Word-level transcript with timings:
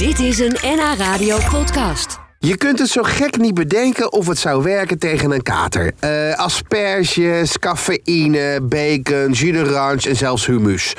Dit 0.00 0.18
is 0.18 0.38
een 0.38 0.56
NH 0.62 0.98
Radio 0.98 1.38
podcast. 1.50 2.18
Je 2.38 2.56
kunt 2.56 2.78
het 2.78 2.88
zo 2.88 3.02
gek 3.02 3.38
niet 3.38 3.54
bedenken 3.54 4.12
of 4.12 4.26
het 4.26 4.38
zou 4.38 4.62
werken 4.62 4.98
tegen 4.98 5.30
een 5.30 5.42
kater. 5.42 5.92
Eh, 5.98 6.34
asperges, 6.34 7.58
cafeïne, 7.58 8.60
bacon, 8.62 9.32
jus 9.32 9.52
d'orange 9.52 10.08
en 10.08 10.16
zelfs 10.16 10.46
humus. 10.46 10.94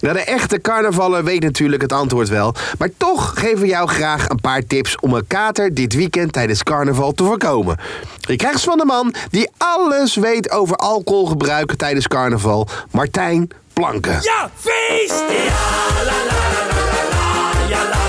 Nou, 0.00 0.14
de 0.14 0.20
echte 0.20 0.60
carnavaller 0.60 1.24
weet 1.24 1.42
natuurlijk 1.42 1.82
het 1.82 1.92
antwoord 1.92 2.28
wel. 2.28 2.54
Maar 2.78 2.90
toch 2.96 3.32
geven 3.40 3.58
we 3.58 3.66
jou 3.66 3.88
graag 3.88 4.28
een 4.28 4.40
paar 4.40 4.66
tips 4.66 4.96
om 5.00 5.12
een 5.12 5.26
kater 5.26 5.74
dit 5.74 5.94
weekend 5.94 6.32
tijdens 6.32 6.62
carnaval 6.62 7.12
te 7.12 7.24
voorkomen. 7.24 7.78
Je 8.20 8.36
krijgt 8.36 8.60
ze 8.60 8.68
van 8.68 8.78
de 8.78 8.84
man 8.84 9.14
die 9.30 9.50
alles 9.56 10.16
weet 10.16 10.50
over 10.50 10.76
alcoholgebruik 10.76 11.74
tijdens 11.74 12.08
carnaval. 12.08 12.68
Martijn 12.90 13.48
Planken. 13.72 14.18
Ja, 14.22 14.50
feest! 14.54 15.24
Ja, 15.28 16.04
la 16.04 16.04
la 16.04 16.24
la 16.24 16.24
la 16.24 16.66
la 16.70 17.08
la. 17.10 17.68
Ja, 17.68 17.82
la 17.82 17.88
la 17.88 17.88
la 17.90 17.98
la 17.98 18.05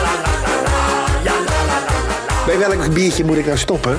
Bij 2.47 2.57
welk 2.59 2.93
biertje 2.93 3.25
moet 3.25 3.37
ik 3.37 3.45
nou 3.45 3.57
stoppen? 3.57 3.97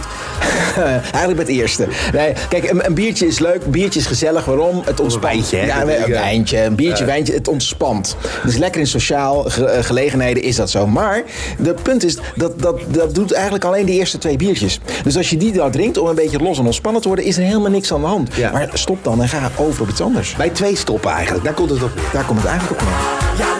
Eigenlijk 0.79 1.37
bij 1.37 1.45
het 1.45 1.48
eerste. 1.48 1.88
Nee, 2.12 2.33
kijk, 2.48 2.71
een, 2.71 2.87
een 2.87 2.95
biertje 2.95 3.27
is 3.27 3.38
leuk, 3.38 3.71
biertje 3.71 4.01
is 4.01 4.07
gezellig. 4.07 4.45
Waarom? 4.45 4.83
Het 4.84 5.01
ontspant. 5.01 5.33
wijntje, 5.33 5.57
hè? 5.57 5.66
Ja, 5.66 5.80
een 5.80 6.11
wijntje, 6.11 6.62
een 6.62 6.74
biertje, 6.74 7.05
wijntje. 7.05 7.33
Het 7.34 7.48
ontspant. 7.48 8.16
Dus 8.45 8.57
lekker 8.57 8.80
in 8.80 8.87
sociaal 8.87 9.43
ge- 9.45 9.65
eh, 9.65 9.84
gelegenheden 9.84 10.43
is 10.43 10.57
dat 10.57 10.71
zo. 10.71 10.87
Maar 10.87 11.23
het 11.62 11.83
punt 11.83 12.05
is, 12.05 12.16
dat, 12.37 12.61
dat, 12.61 12.80
dat 12.87 13.15
doet 13.15 13.33
eigenlijk 13.33 13.65
alleen 13.65 13.87
de 13.87 13.93
eerste 13.93 14.19
twee 14.19 14.37
biertjes. 14.37 14.80
Dus 15.05 15.16
als 15.16 15.30
je 15.30 15.37
die 15.37 15.52
dan 15.52 15.71
drinkt 15.71 15.99
om 15.99 16.07
een 16.09 16.15
beetje 16.15 16.38
los 16.38 16.59
en 16.59 16.65
ontspannen 16.65 17.02
te 17.02 17.09
worden, 17.09 17.24
is 17.27 17.37
er 17.37 17.43
helemaal 17.43 17.71
niks 17.71 17.93
aan 17.93 18.01
de 18.01 18.07
hand. 18.07 18.35
Ja. 18.35 18.51
Maar 18.52 18.69
stop 18.73 19.05
dan 19.05 19.23
en 19.23 19.29
ga 19.29 19.51
over 19.57 19.83
op 19.83 19.88
iets 19.88 20.01
anders. 20.01 20.35
Bij 20.37 20.49
twee 20.51 20.77
stoppen 20.77 21.10
eigenlijk, 21.10 21.45
daar 21.45 21.55
komt 21.55 21.71
het 21.71 21.83
op. 21.83 21.91
Daar 22.12 22.24
komt 22.24 22.38
het 22.41 22.49
eigenlijk 22.49 22.80
op. 22.80 22.87
Ja, 23.38 23.57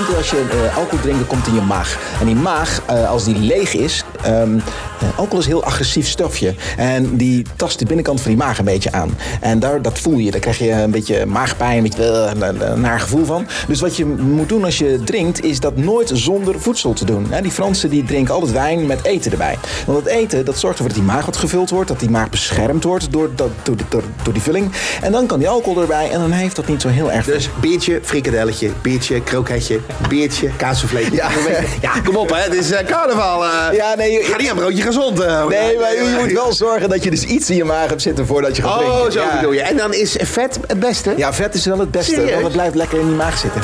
is 0.00 0.16
als 0.16 0.30
je 0.30 0.44
eh, 0.50 0.76
alcohol 0.76 1.00
drinkt, 1.00 1.26
komt 1.26 1.46
in 1.46 1.54
je 1.54 1.60
maag. 1.60 1.98
En 2.20 2.26
die 2.26 2.34
maag, 2.34 2.82
eh, 2.86 3.10
als 3.10 3.24
die 3.24 3.38
leeg 3.38 3.74
is, 3.74 4.04
ehm, 4.22 4.56
eh, 4.56 5.08
alcohol 5.16 5.38
is 5.38 5.44
een 5.44 5.50
heel 5.50 5.64
agressief 5.64 6.08
stofje. 6.08 6.54
En 6.76 7.16
die 7.16 7.46
tast 7.56 7.78
de 7.78 7.84
binnenkant 7.84 8.20
van 8.20 8.30
die 8.30 8.40
maag 8.40 8.58
een 8.58 8.64
beetje 8.64 8.92
aan. 8.92 9.16
En 9.40 9.58
daar, 9.58 9.82
dat 9.82 9.98
voel 9.98 10.18
je. 10.18 10.30
Daar 10.30 10.40
krijg 10.40 10.58
je 10.58 10.70
een 10.70 10.90
beetje 10.90 11.26
maagpijn, 11.26 11.76
een 11.76 11.82
beetje 11.82 12.04
een- 12.04 12.80
naar 12.80 13.00
gevoel 13.00 13.24
van. 13.24 13.46
Dus 13.68 13.80
wat 13.80 13.96
je 13.96 14.06
moet 14.06 14.48
doen 14.48 14.64
als 14.64 14.78
je 14.78 15.00
drinkt, 15.04 15.44
is 15.44 15.60
dat 15.60 15.76
nooit 15.76 16.10
zonder 16.14 16.60
voedsel 16.60 16.92
te 16.92 17.04
doen. 17.04 17.26
Die 17.42 17.50
Fransen 17.50 17.90
die 17.90 18.04
drinken 18.04 18.34
altijd 18.34 18.52
wijn 18.52 18.86
met 18.86 19.04
eten 19.04 19.30
erbij. 19.30 19.58
Want 19.86 20.04
dat 20.04 20.12
eten, 20.12 20.44
dat 20.44 20.58
zorgt 20.58 20.78
ervoor 20.78 20.92
dat 20.94 21.02
die 21.04 21.12
maag 21.12 21.24
wat 21.24 21.36
gevuld 21.36 21.70
wordt. 21.70 21.88
Dat 21.88 22.00
die 22.00 22.10
maag 22.10 22.28
beschermd 22.30 22.84
wordt 22.84 23.12
door, 23.12 23.30
dat, 23.34 23.48
door, 23.62 23.76
door, 23.88 24.02
door 24.22 24.32
die 24.32 24.42
vulling. 24.42 24.70
En 25.02 25.12
dan 25.12 25.26
kan 25.26 25.38
die 25.38 25.48
alcohol 25.48 25.80
erbij 25.80 26.10
en 26.10 26.20
dan 26.20 26.30
heeft 26.30 26.56
dat 26.56 26.66
niet 26.68 26.80
zo 26.80 26.88
heel 26.88 27.12
erg 27.12 27.24
Dus 27.24 27.48
biertje, 27.60 28.00
frikadelletje, 28.02 28.70
biertje, 28.82 29.20
kroketje, 29.22 29.80
biertje, 30.08 30.48
kaasvleetje. 30.56 31.14
Ja. 31.14 31.28
ja, 31.80 31.90
kom 32.04 32.16
op 32.16 32.28
hè, 32.30 32.36
het 32.42 32.54
is 32.54 32.70
eh, 32.70 32.86
carnaval. 32.86 33.44
eh. 33.44 33.50
Ja, 33.76 33.94
nee, 33.94 34.12
je- 34.12 34.22
Ga 34.24 34.36
niet 34.36 34.50
aan 34.50 34.56
broodje 34.56 34.82
gezond. 34.82 35.20
eh. 35.20 35.46
Nee, 35.46 35.78
maar 35.78 35.92
je 35.94 36.16
moet 36.20 36.32
wel 36.32 36.52
zorgen 36.52 36.88
dat 36.88 37.04
je 37.04 37.10
dus 37.10 37.22
iets 37.24 37.50
in 37.50 37.56
je 37.56 37.64
maag 37.64 37.88
hebt 37.88 38.02
zitten 38.02 38.26
voordat 38.26 38.56
je 38.56 38.62
gaat 38.62 38.78
drinken. 38.78 39.00
Oh, 39.00 39.10
zo 39.10 39.20
bedoel 39.36 39.52
je. 39.52 39.60
En 39.62 39.76
dan 39.76 39.94
is 39.94 40.16
vet 40.20 40.58
het 40.66 40.80
beste? 40.80 41.14
Ja, 41.16 41.32
vet 41.32 41.54
is 41.54 41.64
wel 41.66 41.78
het 41.78 41.90
beste, 41.90 42.10
Serieus? 42.14 42.30
want 42.32 42.42
het 42.44 42.52
blijft 42.52 42.74
lekker 42.74 42.98
in 42.98 43.06
die 43.06 43.16
maag 43.16 43.38
zitten. 43.38 43.60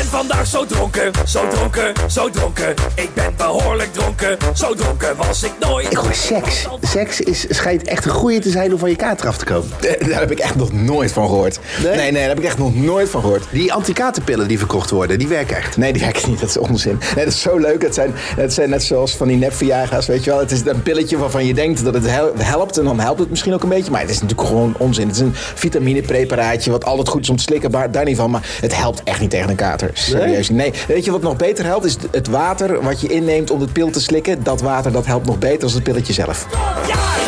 Ik 0.00 0.06
ben 0.10 0.18
vandaag 0.18 0.46
zo 0.46 0.66
dronken, 0.66 1.12
zo 1.26 1.48
dronken, 1.48 1.92
zo 2.10 2.30
dronken. 2.30 2.74
Ik 2.94 3.14
ben 3.14 3.34
behoorlijk 3.36 3.92
dronken, 3.92 4.36
zo 4.54 4.74
dronken 4.74 5.16
was 5.16 5.42
ik 5.42 5.52
nooit. 5.60 5.90
Ik 5.90 5.96
hoor 5.96 6.14
seks. 6.14 6.66
Seks 6.82 7.20
is, 7.20 7.46
schijnt 7.48 7.82
echt 7.82 8.04
een 8.04 8.10
goeie 8.10 8.38
te 8.40 8.50
zijn 8.50 8.72
om 8.72 8.78
van 8.78 8.90
je 8.90 8.96
kater 8.96 9.26
af 9.28 9.36
te 9.36 9.44
komen. 9.44 9.70
Eh, 9.80 10.08
Daar 10.08 10.20
heb 10.20 10.30
ik 10.30 10.38
echt 10.38 10.54
nog 10.54 10.72
nooit 10.72 11.12
van 11.12 11.26
gehoord. 11.28 11.58
Nee? 11.82 11.96
Nee, 11.96 12.10
nee, 12.10 12.20
daar 12.20 12.28
heb 12.28 12.38
ik 12.38 12.44
echt 12.44 12.58
nog 12.58 12.74
nooit 12.74 13.08
van 13.08 13.20
gehoord. 13.20 13.44
Die 13.50 13.72
antikaterpillen 13.72 14.48
die 14.48 14.58
verkocht 14.58 14.90
worden, 14.90 15.18
die 15.18 15.28
werken 15.28 15.56
echt. 15.56 15.76
Nee, 15.76 15.92
die 15.92 16.02
werken 16.02 16.30
niet. 16.30 16.40
Dat 16.40 16.48
is 16.48 16.56
onzin. 16.58 16.98
Nee, 17.14 17.24
dat 17.24 17.34
is 17.34 17.40
zo 17.40 17.58
leuk. 17.58 17.82
Het 17.82 17.94
zijn, 17.94 18.12
het 18.16 18.52
zijn 18.52 18.70
net 18.70 18.82
zoals 18.82 19.16
van 19.16 19.28
die 19.28 19.36
nepverjagers, 19.36 20.06
weet 20.06 20.24
je 20.24 20.30
wel. 20.30 20.38
Het 20.38 20.50
is 20.50 20.60
een 20.64 20.82
pilletje 20.82 21.18
waarvan 21.18 21.46
je 21.46 21.54
denkt 21.54 21.84
dat 21.84 21.94
het 21.94 22.06
hel- 22.10 22.32
helpt. 22.38 22.78
En 22.78 22.84
dan 22.84 23.00
helpt 23.00 23.20
het 23.20 23.30
misschien 23.30 23.54
ook 23.54 23.62
een 23.62 23.68
beetje. 23.68 23.90
Maar 23.90 24.00
het 24.00 24.10
is 24.10 24.20
natuurlijk 24.20 24.48
gewoon 24.48 24.74
onzin. 24.78 25.06
Het 25.06 25.16
is 25.16 25.22
een 25.22 25.34
vitaminepreparaatje 25.34 26.70
wat 26.70 26.84
altijd 26.84 27.08
goed 27.08 27.22
is 27.22 27.30
om 27.30 27.36
te 27.36 27.42
slikken. 27.42 27.70
Maar 27.70 27.90
daar 27.90 28.04
niet 28.04 28.16
van. 28.16 28.30
Maar 28.30 28.46
het 28.60 28.76
helpt 28.76 29.02
echt 29.04 29.20
niet 29.20 29.30
tegen 29.30 29.48
een 29.50 29.56
kater. 29.56 29.89
Serieus. 29.92 30.50
Nee. 30.50 30.72
Weet 30.88 31.04
je 31.04 31.10
wat 31.10 31.22
nog 31.22 31.36
beter 31.36 31.64
helpt? 31.64 31.84
Is 31.84 31.96
het 32.10 32.28
water 32.28 32.82
wat 32.82 33.00
je 33.00 33.08
inneemt 33.08 33.50
om 33.50 33.60
het 33.60 33.72
pil 33.72 33.90
te 33.90 34.00
slikken. 34.00 34.42
Dat 34.42 34.60
water 34.60 34.92
dat 34.92 35.06
helpt 35.06 35.26
nog 35.26 35.38
beter 35.38 35.60
dan 35.60 35.70
het 35.70 35.82
pilletje 35.82 36.12
zelf. 36.12 36.46
Ja, 36.86 37.19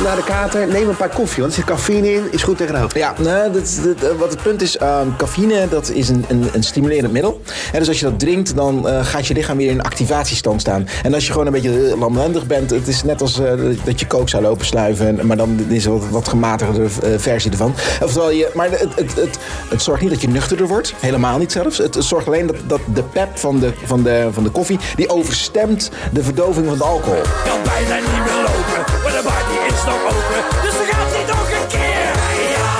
la 0.00 0.04
la. 0.04 0.10
S 0.12 0.14
ochtends 0.14 0.14
na 0.14 0.14
de 0.14 0.22
kater, 0.24 0.66
neem 0.66 0.88
een 0.88 0.96
paar 0.96 1.08
koffie, 1.08 1.42
want 1.42 1.52
er 1.56 1.58
zit 1.58 1.64
cafeïne 1.68 2.12
in, 2.12 2.22
is 2.30 2.42
goed 2.42 2.56
tegen 2.56 2.74
de 2.74 2.80
hoofd. 2.80 2.94
Ja, 2.96 3.14
nee, 3.18 3.50
dat, 3.50 3.62
is- 3.62 3.82
dat, 3.82 4.10
eh, 4.10 4.18
wat 4.18 4.30
het 4.30 4.42
punt 4.42 4.62
is, 4.62 4.76
ehm, 4.76 5.06
cafeïne 5.16 5.68
dat 5.68 5.90
is 5.90 6.08
een, 6.08 6.24
een, 6.28 6.48
een 6.52 6.62
stimulerend 6.62 7.12
middel. 7.12 7.40
En 7.72 7.78
dus 7.78 7.88
als 7.88 7.98
je 7.98 8.04
dat 8.04 8.18
drinkt, 8.18 8.56
dan 8.56 8.88
eh, 8.88 9.04
gaat 9.04 9.26
je 9.26 9.34
lichaam 9.34 9.56
weer 9.56 9.70
in 9.70 9.78
een 9.78 9.82
activatiestand 9.84 10.60
staan. 10.60 10.88
En 11.02 11.14
als 11.14 11.26
je 11.26 11.32
gewoon 11.32 11.46
een 11.46 11.52
beetje 11.52 11.90
eh, 11.90 11.98
lamlendig 11.98 12.46
bent, 12.46 12.70
het 12.70 12.88
is 12.88 13.02
net 13.02 13.20
als 13.20 13.38
eh, 13.40 13.52
dat 13.84 14.00
je 14.00 14.06
kook 14.06 14.28
zou 14.28 14.42
lopen 14.42 14.66
sluiven. 14.66 15.18
en- 15.18 15.26
Maar 15.26 15.36
dan 15.36 15.66
is 15.68 15.84
er 15.84 15.90
wat, 15.92 16.08
wat 16.10 16.28
gematigde 16.28 16.82
eh, 16.82 17.10
versie 17.16 17.50
ervan. 17.50 17.74
Oftewel, 18.02 18.30
je, 18.30 18.50
maar 18.54 18.70
het, 18.70 18.80
het, 18.94 19.14
het, 19.14 19.38
het 19.68 19.82
zorgt 19.82 20.02
niet 20.02 20.10
dat 20.10 20.20
je 20.20 20.28
nuchterder 20.28 20.66
wordt. 20.66 20.94
Helemaal 21.00 21.38
niet 21.38 21.52
zelfs. 21.52 21.78
Het 21.78 21.96
zorgt 21.98 22.26
alleen 22.26 22.46
dat, 22.46 22.56
dat 22.66 22.80
de 22.94 23.02
pep 23.02 23.38
van 23.38 23.58
de, 23.58 23.72
van, 23.84 24.02
de, 24.02 24.28
van 24.32 24.42
de 24.42 24.50
koffie, 24.50 24.78
die 24.96 25.08
overstemt 25.08 25.90
de 26.12 26.22
verdoving 26.22 26.66
van 26.68 26.78
de 26.78 26.84
alcohol. 26.84 27.20
Kan 27.44 27.58
bijna 27.64 27.94
niet 27.96 28.24
meer 28.24 28.34
lopen, 28.42 29.01
de 29.12 29.20
bar 29.24 29.42
die 29.48 29.74
is 29.74 29.82
open. 29.94 30.42
Dus 30.62 30.72
dan 30.72 30.86
gaat 30.86 31.10
hij 31.14 31.24
nog 31.26 31.50
een 31.60 31.66
keer. 31.68 32.12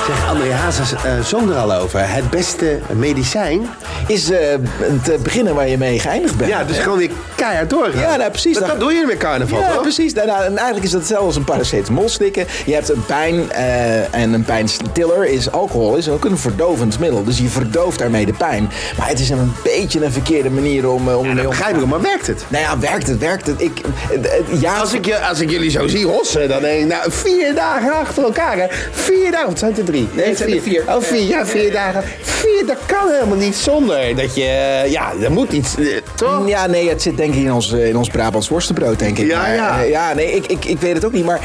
Zeg, 0.05 0.27
André 0.27 0.53
Hazes 0.53 0.93
uh, 0.93 1.19
zong 1.23 1.49
er 1.49 1.55
al 1.55 1.73
over. 1.73 2.09
Het 2.09 2.29
beste 2.29 2.79
medicijn. 2.93 3.69
Is 4.07 4.29
eh, 4.31 4.39
te 5.03 5.17
beginnen 5.23 5.55
waar 5.55 5.67
je 5.67 5.77
mee 5.77 5.99
geëindigd 5.99 6.37
bent. 6.37 6.49
Ja, 6.49 6.63
dus 6.63 6.77
gewoon 6.77 6.97
weer 6.97 7.09
keihard 7.35 7.69
doorgaan. 7.69 8.01
Ja, 8.01 8.15
nou, 8.15 8.29
precies. 8.31 8.57
Dat, 8.57 8.67
dat 8.67 8.79
doe 8.79 8.93
je 8.93 9.05
met 9.07 9.17
carnaval, 9.17 9.59
Ja, 9.59 9.71
toch? 9.71 9.81
precies. 9.81 10.13
Nou, 10.13 10.27
nou, 10.27 10.43
en 10.43 10.55
eigenlijk 10.55 10.85
is 10.85 10.91
dat 10.91 10.99
hetzelfde 10.99 11.25
als 11.25 11.35
een 11.35 11.43
paracetamol 11.43 12.09
slikken. 12.09 12.45
Je 12.65 12.73
hebt 12.73 12.89
een 12.89 13.05
pijn 13.05 13.51
eh, 13.51 14.13
en 14.13 14.33
een 14.33 14.43
pijnstiller 14.43 15.25
is 15.25 15.51
alcohol 15.51 15.95
is 15.95 16.09
ook 16.09 16.25
een 16.25 16.37
verdovend 16.37 16.99
middel. 16.99 17.23
Dus 17.23 17.37
je 17.37 17.47
verdooft 17.47 17.99
daarmee 17.99 18.25
de 18.25 18.33
pijn. 18.33 18.69
Maar 18.97 19.07
het 19.07 19.19
is 19.19 19.29
een 19.29 19.53
beetje 19.63 20.05
een 20.05 20.11
verkeerde 20.11 20.49
manier 20.49 20.89
om, 20.89 21.09
eh, 21.09 21.17
om 21.17 21.27
Ja, 21.27 21.33
dat 21.33 21.45
begrijp 21.49 21.77
ik 21.77 21.85
maar 21.85 22.01
werkt 22.01 22.27
het? 22.27 22.45
Nou 22.47 22.63
ja, 22.63 22.79
werkt 22.79 23.07
het, 23.07 23.17
werkt 23.19 23.47
het. 23.47 23.61
Ik, 23.61 23.81
eh, 24.11 24.37
eh, 24.37 24.61
ja, 24.61 24.77
Als 24.79 24.93
ik, 24.93 25.05
je, 25.05 25.19
als 25.19 25.39
ik 25.39 25.49
jullie 25.49 25.69
zo 25.69 25.87
zie 25.87 26.05
hossen, 26.05 26.49
dan 26.49 26.61
denk 26.61 26.81
ik, 26.81 26.87
nou, 26.87 27.11
vier 27.11 27.55
dagen 27.55 27.93
achter 27.93 28.23
elkaar, 28.23 28.57
hè. 28.57 28.65
Vier 28.91 29.31
dagen, 29.31 29.43
of 29.45 29.49
het 29.49 29.59
zijn 29.59 29.71
het 29.71 29.79
er 29.79 29.85
drie? 29.85 30.07
Nee, 30.13 30.27
het 30.27 30.37
zijn 30.37 30.51
er 30.53 30.61
vier. 30.61 30.83
Oh, 30.87 31.01
vier, 31.01 31.21
ja, 31.27 31.45
vier 31.45 31.71
dagen. 31.71 32.03
Vier, 32.21 32.63
dat 32.65 32.77
kan 32.85 33.09
helemaal 33.11 33.37
niet 33.37 33.55
zonder 33.55 33.92
dat 34.15 34.35
je, 34.35 34.83
ja, 34.89 35.11
er 35.21 35.31
moet 35.31 35.51
iets, 35.51 35.77
eh, 35.77 35.85
toch? 36.15 36.47
Ja, 36.47 36.65
nee, 36.67 36.89
het 36.89 37.01
zit 37.01 37.17
denk 37.17 37.33
ik 37.33 37.43
in 37.43 37.53
ons, 37.53 37.73
eh, 37.73 37.87
in 37.87 37.97
ons 37.97 38.09
Brabants 38.09 38.47
worstenbrood, 38.49 38.99
denk 38.99 39.17
ik. 39.17 39.27
Ja, 39.27 39.39
maar, 39.41 39.55
ja. 39.55 39.81
eh, 39.83 39.89
ja, 39.89 40.13
nee, 40.13 40.31
ik, 40.31 40.45
ik, 40.45 40.65
ik 40.65 40.79
weet 40.79 40.93
het 40.93 41.05
ook 41.05 41.11
niet. 41.13 41.25
Maar 41.25 41.39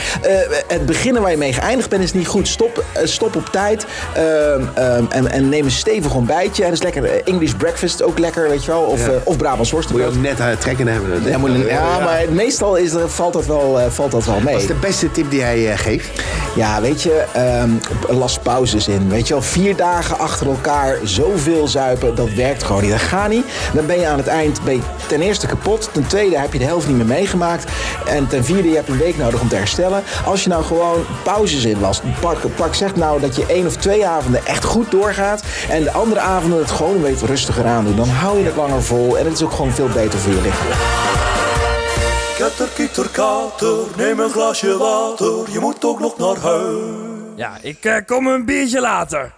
het 0.67 0.87
beginnen 0.87 1.23
waar 1.23 1.31
je 1.31 1.37
mee 1.37 1.53
geëindigd 1.53 1.89
bent 1.91 2.03
is 2.03 2.13
niet 2.13 2.27
goed. 2.27 2.49
Stop, 2.49 2.85
stop 3.05 3.37
op 3.37 3.47
tijd 3.53 3.87
ehm, 4.15 4.63
ehm, 4.75 5.05
en, 5.09 5.31
en 5.31 5.49
neem 5.49 5.65
een 5.65 5.71
stevig 5.71 6.15
ontbijtje. 6.15 6.63
En 6.65 6.71
dat 6.71 6.79
is 6.79 6.85
lekker. 6.85 7.23
English 7.25 7.53
breakfast 7.53 8.03
ook 8.03 8.19
lekker, 8.19 8.49
weet 8.49 8.65
je 8.65 8.71
wel. 8.71 8.81
Of, 8.83 9.07
Ja. 9.07 9.13
of 9.25 9.37
Brabants 9.37 9.73
Moet 9.73 9.83
je 9.83 9.89
worstenbrood. 9.89 10.17
ook 10.17 10.39
net 10.39 10.39
uh, 10.41 10.59
trekken 10.59 10.87
hebben. 10.87 11.23
Ja, 11.25 11.39
moet- 11.39 11.51
ja, 11.69 11.99
maar 11.99 12.23
meestal 12.31 12.77
is, 12.77 12.93
er- 12.93 13.09
valt, 13.11 13.33
dat 13.33 13.47
wel, 13.47 13.79
valt 13.91 14.11
dat 14.11 14.25
wel 14.25 14.41
mee. 14.41 14.53
Wat 14.53 14.63
is 14.63 14.69
de 14.69 14.75
beste 14.75 15.11
tip 15.11 15.31
die 15.31 15.43
hij 15.43 15.77
geeft? 15.77 16.09
Ja, 16.57 16.81
weet 16.81 17.03
je, 17.03 17.25
ehm 17.33 17.71
las 18.09 18.39
pauzes 18.39 18.89
in. 18.89 19.09
Weet 19.09 19.29
je 19.29 19.35
wel, 19.35 19.43
vier 19.43 19.77
dagen 19.77 20.19
achter 20.19 20.47
elkaar 20.47 20.97
zoveel 21.05 21.69
zuipen, 21.69 22.15
dat 22.15 22.29
werkt 22.39 22.63
gewoon 22.63 22.83
niet. 22.83 22.91
Dat 22.91 23.01
gaat 23.01 23.29
niet. 23.29 23.45
Dan 23.75 23.87
ben 23.87 24.01
je 24.01 24.07
aan 24.07 24.19
het 24.19 24.27
eind 24.27 24.63
ben 24.65 24.83
ten 25.07 25.21
eerste 25.21 25.47
kapot. 25.47 25.89
Ten 25.93 26.07
tweede 26.07 26.39
heb 26.39 26.53
je 26.53 26.59
de 26.59 26.65
helft 26.65 26.87
niet 26.87 26.97
meer 26.97 27.07
meegemaakt. 27.07 27.71
En 28.07 28.29
ten 28.29 28.45
vierde, 28.45 28.69
je 28.69 28.75
hebt 28.75 28.89
een 28.89 28.99
week 28.99 29.17
nodig 29.17 29.41
om 29.41 29.49
te 29.49 29.57
herstellen. 29.57 30.03
Als 30.25 30.43
je 30.43 30.49
nou 30.49 30.65
gewoon 30.65 31.05
pauzes 31.23 31.65
inlast. 31.65 32.03
Pak, 32.21 32.39
pak 32.57 32.75
zeg 32.75 32.97
nou 32.97 33.21
dat 33.21 33.37
je 33.37 33.47
één 33.47 33.67
of 33.67 33.77
twee 33.77 34.07
avonden 34.07 34.47
echt 34.47 34.65
goed 34.65 34.91
doorgaat. 34.91 35.43
En 35.69 35.83
de 35.83 35.91
andere 35.91 36.21
avonden 36.21 36.59
het 36.59 36.71
gewoon 36.71 36.95
een 36.95 37.03
beetje 37.03 37.27
rustiger 37.27 37.67
aan 37.67 37.85
doen. 37.85 37.97
Dan 37.97 38.09
hou 38.09 38.39
je 38.39 38.45
het 38.45 38.57
langer 38.57 38.83
vol. 38.83 39.19
En 39.19 39.25
het 39.25 39.35
is 39.35 39.43
ook 39.43 39.53
gewoon 39.53 39.73
veel 39.73 39.89
beter 39.89 40.19
voor 40.19 40.33
je 40.33 40.41
lichaam. 40.41 40.67
Ketter, 42.37 42.69
kieter, 42.75 43.09
kater, 43.09 43.77
neem 43.97 44.21
een 44.21 44.31
glasje 44.31 44.77
water. 44.77 45.51
Je 45.51 45.59
moet 45.59 45.85
ook 45.85 46.01
nog 46.01 46.19
naar 46.19 46.37
huis. 46.37 47.09
Ja, 47.37 47.59
ik 47.61 47.85
eh, 47.85 47.95
kom 48.07 48.27
een 48.27 48.45
biertje 48.45 48.81
later. 48.81 49.38